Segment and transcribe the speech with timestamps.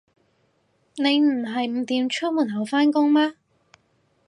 [0.95, 3.33] 你唔係五點出門口返工咩